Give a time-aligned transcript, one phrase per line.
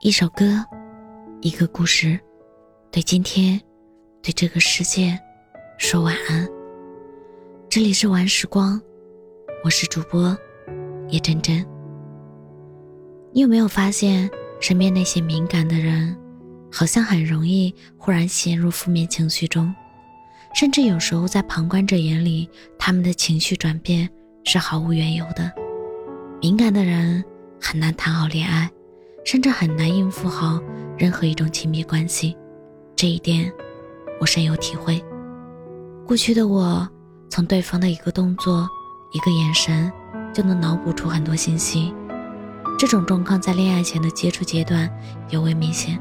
[0.00, 0.64] 一首歌，
[1.40, 2.20] 一个故事，
[2.88, 3.60] 对今天，
[4.22, 5.18] 对这个世界，
[5.76, 6.48] 说晚安。
[7.68, 8.80] 这里是晚时光，
[9.64, 10.38] 我是主播
[11.08, 11.66] 叶真真。
[13.32, 14.30] 你有没有发现，
[14.60, 16.16] 身边那些敏感的人，
[16.70, 19.74] 好像很容易忽然陷入负面情绪中，
[20.54, 24.08] 甚至有时候在旁观者眼里，他们的情绪转变
[24.44, 25.52] 是毫无缘由的。
[26.40, 27.24] 敏感的人
[27.60, 28.70] 很难谈好恋爱。
[29.28, 30.58] 甚至很难应付好
[30.96, 32.34] 任何一种亲密关系，
[32.96, 33.52] 这一点
[34.18, 35.04] 我深有体会。
[36.06, 36.88] 过去的我，
[37.28, 38.66] 从对方的一个动作、
[39.12, 39.92] 一个眼神，
[40.32, 41.92] 就能脑补出很多信息。
[42.78, 44.90] 这种状况在恋爱前的接触阶段
[45.28, 46.00] 尤为明显。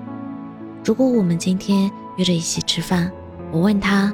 [0.85, 3.11] 如果我们今天约着一起吃饭，
[3.51, 4.09] 我问他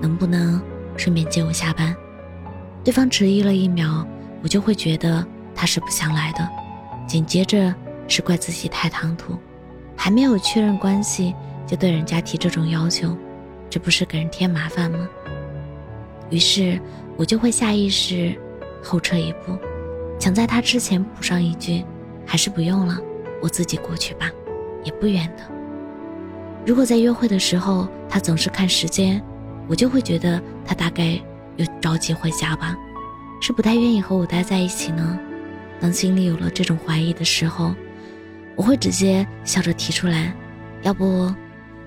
[0.00, 0.58] 能不能
[0.96, 1.94] 顺便接我下班，
[2.82, 4.08] 对方迟疑了一秒，
[4.42, 5.22] 我就会觉得
[5.54, 6.48] 他是不想来的。
[7.06, 7.74] 紧接着。
[8.06, 9.36] 是怪自己太唐突，
[9.96, 11.34] 还没有确认关系
[11.66, 13.16] 就对人家提这种要求，
[13.70, 15.08] 这不是给人添麻烦吗？
[16.30, 16.80] 于是
[17.16, 18.34] 我就会下意识
[18.82, 19.56] 后撤一步，
[20.18, 21.84] 想在他之前补上一句
[22.26, 22.98] ：“还是不用了，
[23.42, 24.30] 我自己过去吧，
[24.82, 25.42] 也不远的。”
[26.66, 29.22] 如果在约会的时候他总是看时间，
[29.68, 31.20] 我就会觉得他大概
[31.56, 32.76] 又着急回家吧，
[33.40, 35.18] 是不太愿意和我待在一起呢。
[35.80, 37.74] 当心里有了这种怀疑的时候，
[38.56, 40.32] 我会直接笑着提出来，
[40.82, 41.34] 要不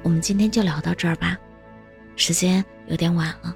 [0.04, 1.38] 我们今天就聊到这儿吧，
[2.16, 3.54] 时间有点晚了。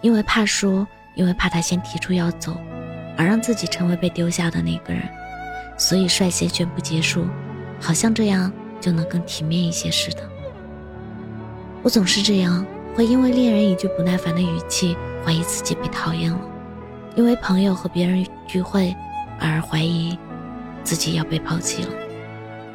[0.00, 2.56] 因为怕输，因为怕他先提出要走，
[3.16, 5.02] 而让自己成为被丢下的那个人，
[5.76, 7.26] 所以率先宣布结束，
[7.80, 10.22] 好像这样就能更体面一些似的。
[11.82, 16.40] 我总是这样，会因为恋人一句不耐烦的语气，怀疑自己被讨厌了；
[17.16, 18.94] 因为朋友和别人聚会，
[19.38, 20.18] 而怀疑。
[20.84, 21.90] 自己要被抛弃了，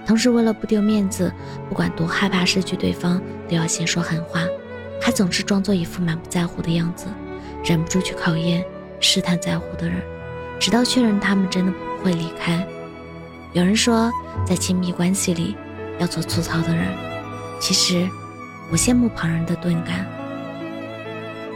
[0.06, 1.32] 同时为了不丢面子，
[1.68, 4.42] 不管多害怕失去对方，都要先说狠话，
[5.02, 7.08] 还总是装作一副满不在乎的样子，
[7.64, 8.64] 忍不住去考验、
[9.00, 10.02] 试探在乎的人，
[10.60, 12.66] 直到确认他们真的不会离开。
[13.54, 14.12] 有人说，
[14.46, 15.56] 在亲密关系里
[16.00, 16.88] 要做粗糙的人，
[17.60, 18.08] 其实
[18.72, 20.06] 我羡慕旁人的钝感，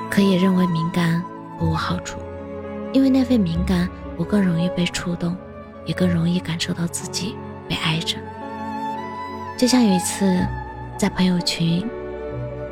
[0.09, 1.21] 可也认为敏感
[1.57, 2.19] 不无好处，
[2.93, 5.35] 因为那份敏感，我更容易被触动。
[5.87, 7.35] 也更容易感受到自己
[7.67, 8.17] 被爱着。
[9.57, 10.45] 就像有一次，
[10.97, 11.83] 在朋友群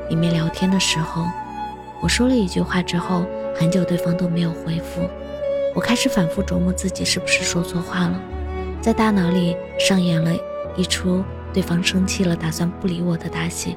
[0.10, 1.26] 里面聊天的时候，
[2.00, 5.10] 我说了一句话之后，很久对方都没有回复，
[5.74, 8.22] 我开始反复琢磨自己是不是说错话了，
[8.82, 10.32] 在大脑里上演了
[10.76, 13.76] 一出对方生气了，打算不理我的大戏。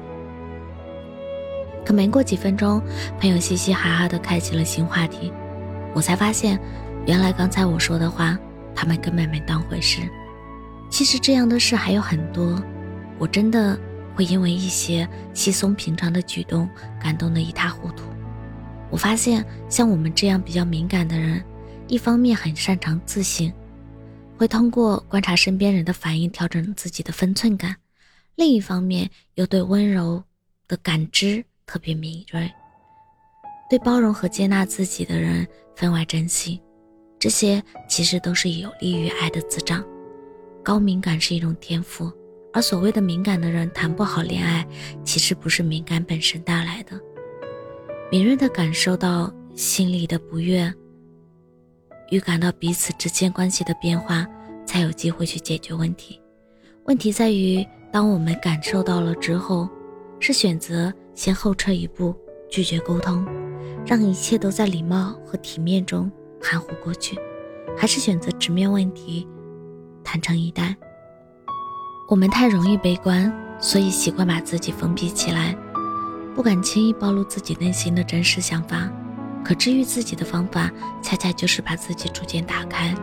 [1.83, 2.79] 可没过几分钟，
[3.19, 5.33] 朋友嘻嘻哈哈的开启了新话题，
[5.95, 6.59] 我才发现，
[7.07, 8.37] 原来刚才我说的话。
[8.79, 10.09] 他们根本没当回事。
[10.89, 12.63] 其实这样的事还有很多，
[13.17, 13.77] 我真的
[14.15, 16.65] 会因为一些稀松平常的举动
[16.97, 18.05] 感动得一塌糊涂。
[18.89, 21.43] 我发现，像我们这样比较敏感的人，
[21.89, 23.51] 一方面很擅长自省，
[24.37, 27.73] 会通过观察身边人的反应调整自己的分寸感；
[28.35, 30.23] 另一方面又对温柔
[30.69, 32.49] 的感知特别敏锐，
[33.69, 36.61] 对包容和接纳自己的人分外珍惜。
[37.19, 39.83] 这些其实都是有利于爱的滋长。
[40.63, 42.09] 高敏感是一种天赋，
[42.53, 44.65] 而所谓的敏感的人谈不好恋爱，
[45.03, 46.97] 其实不是敏感本身带来的。
[48.09, 50.73] 敏锐的感受到心里的不悦，
[52.09, 54.25] 预感到彼此之间关系的变化，
[54.65, 56.21] 才有机会去解决问题。
[56.85, 59.67] 问题在于，当我们感受到了之后，
[60.19, 62.15] 是选择先后撤一步，
[62.49, 63.25] 拒绝沟通，
[63.85, 66.09] 让一切都在礼貌和体面中。
[66.41, 67.17] 含糊过去，
[67.77, 69.27] 还是选择直面问题，
[70.03, 70.75] 坦诚以待。
[72.07, 75.55] 我们太容易悲观，所以习惯把自己封闭起来，
[76.35, 78.89] 不敢轻易暴露自己内心的真实想法。
[79.43, 82.93] 可治愈自己的方法，恰恰就是把自己逐渐打开。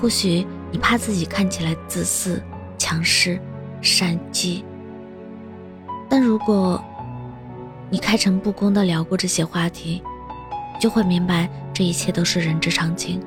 [0.00, 2.42] 或许你怕自己看起来自私、
[2.76, 3.40] 强势、
[3.80, 4.62] 善妒，
[6.08, 6.82] 但如果
[7.88, 10.02] 你开诚布公地聊过这些话题，
[10.80, 11.48] 就会明白。
[11.82, 13.20] 这一切都是人之常情，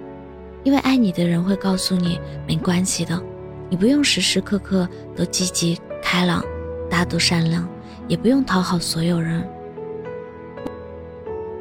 [0.63, 2.17] 因为爱你的人会告诉你
[2.47, 3.21] 没关系的，
[3.69, 6.41] 你不用时时刻刻都积极开朗、
[6.89, 7.67] 大度善良，
[8.07, 9.45] 也不用讨好所有人。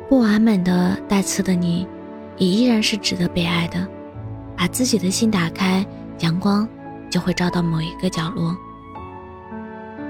[0.09, 1.85] 不完美的带刺的你，
[2.37, 3.85] 也依然是值得被爱的。
[4.57, 5.85] 把自己的心打开，
[6.21, 6.65] 阳光
[7.11, 8.57] 就会照到某一个角落，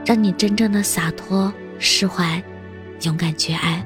[0.04, 2.44] 让你真正的洒脱、释怀、
[3.04, 3.82] 勇敢去爱。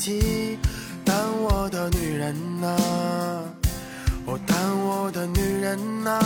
[0.00, 0.58] 的年纪，
[1.04, 2.76] 但我的女人呐，
[4.26, 6.18] 哦，但我的女人呐，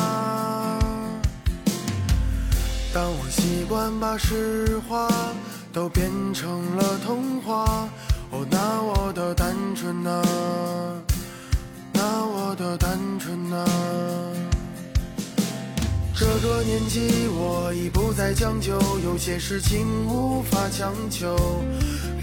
[2.92, 5.08] 当我习惯把实话
[5.72, 7.88] 都变成了童话，
[8.30, 10.22] 哦，那我的单纯呐，
[11.92, 13.64] 那我的单纯呐。
[16.16, 21.36] 这个年纪，我已不再将就，有些事情无法强求。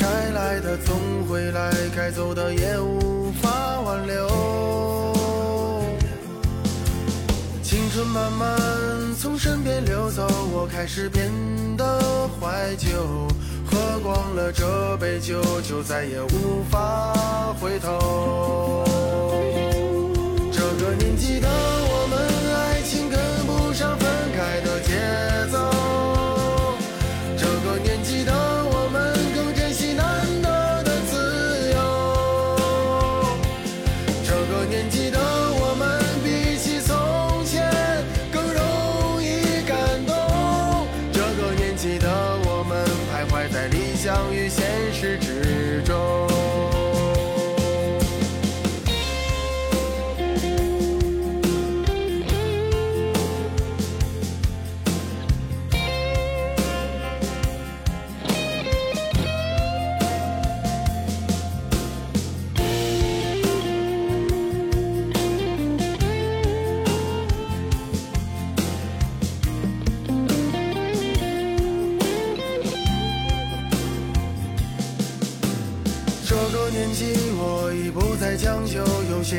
[0.01, 0.97] 该来的总
[1.29, 5.13] 会来，该走的也无法挽留。
[7.61, 8.49] 青春慢慢
[9.19, 11.31] 从身边流走，我开始变
[11.77, 12.87] 得怀旧。
[13.69, 17.13] 喝光了这杯酒，就再也无法
[17.61, 18.83] 回头。
[20.51, 22.07] 这个年纪的我
[43.61, 45.30] 在理想与现实之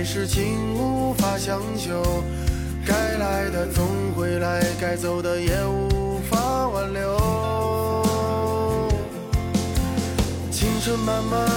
[0.04, 2.02] 事情无法强求。
[2.86, 7.18] 该来的总会来，该走的也无法挽留。
[10.50, 11.48] 青春慢慢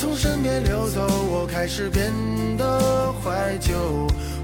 [0.00, 2.10] 从身边流走，我开始变
[2.56, 3.74] 得怀旧。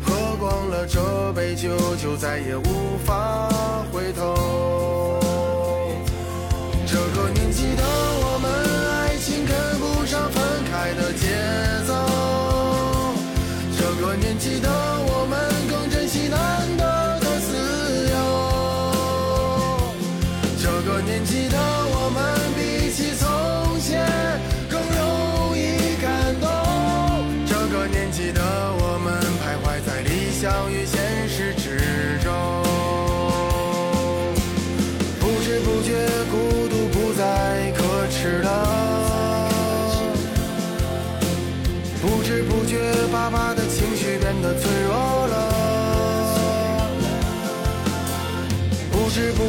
[0.03, 3.49] 喝光了这杯酒，就再也无法
[3.93, 4.88] 回头。
[20.81, 21.78] 这个年纪的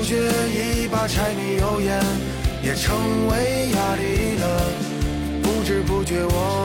[0.09, 2.03] 不知不觉，一把柴米油盐
[2.63, 4.43] 也成为压力了。
[5.43, 6.58] 不知不觉，我